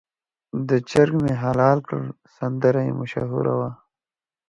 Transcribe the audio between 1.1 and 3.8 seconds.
مې حلال کړ سندره یې مشهوره وه.